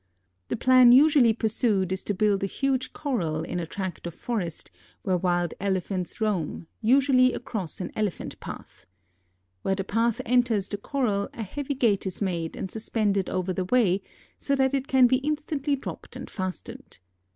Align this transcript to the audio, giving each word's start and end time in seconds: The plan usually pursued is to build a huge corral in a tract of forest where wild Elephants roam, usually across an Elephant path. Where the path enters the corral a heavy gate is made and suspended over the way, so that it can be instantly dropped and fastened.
The 0.47 0.55
plan 0.57 0.91
usually 0.91 1.31
pursued 1.31 1.91
is 1.91 2.01
to 2.05 2.15
build 2.15 2.41
a 2.43 2.47
huge 2.47 2.91
corral 2.91 3.43
in 3.43 3.59
a 3.59 3.67
tract 3.67 4.07
of 4.07 4.15
forest 4.15 4.71
where 5.03 5.15
wild 5.15 5.53
Elephants 5.59 6.19
roam, 6.19 6.65
usually 6.81 7.33
across 7.33 7.79
an 7.79 7.91
Elephant 7.95 8.39
path. 8.39 8.87
Where 9.61 9.75
the 9.75 9.83
path 9.83 10.19
enters 10.25 10.69
the 10.69 10.77
corral 10.79 11.29
a 11.35 11.43
heavy 11.43 11.75
gate 11.75 12.07
is 12.07 12.19
made 12.19 12.55
and 12.55 12.71
suspended 12.71 13.29
over 13.29 13.53
the 13.53 13.65
way, 13.65 14.01
so 14.39 14.55
that 14.55 14.73
it 14.73 14.87
can 14.87 15.05
be 15.05 15.17
instantly 15.17 15.75
dropped 15.75 16.15
and 16.15 16.31
fastened. 16.31 16.97